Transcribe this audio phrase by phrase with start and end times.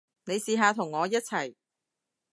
[0.25, 1.53] 你試下同我一齊